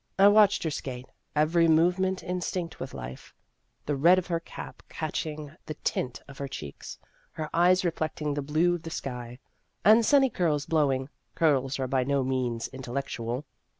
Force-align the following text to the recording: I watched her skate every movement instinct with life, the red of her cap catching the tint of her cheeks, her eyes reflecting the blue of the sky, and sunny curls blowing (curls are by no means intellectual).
I 0.17 0.29
watched 0.29 0.63
her 0.63 0.71
skate 0.71 1.05
every 1.35 1.67
movement 1.67 2.23
instinct 2.23 2.79
with 2.79 2.95
life, 2.95 3.35
the 3.85 3.95
red 3.95 4.17
of 4.17 4.25
her 4.25 4.39
cap 4.39 4.81
catching 4.89 5.51
the 5.67 5.75
tint 5.83 6.23
of 6.27 6.39
her 6.39 6.47
cheeks, 6.47 6.97
her 7.33 7.51
eyes 7.53 7.85
reflecting 7.85 8.33
the 8.33 8.41
blue 8.41 8.73
of 8.73 8.81
the 8.81 8.89
sky, 8.89 9.37
and 9.85 10.03
sunny 10.03 10.31
curls 10.31 10.65
blowing 10.65 11.09
(curls 11.35 11.77
are 11.79 11.85
by 11.87 12.03
no 12.03 12.23
means 12.23 12.67
intellectual). 12.69 13.45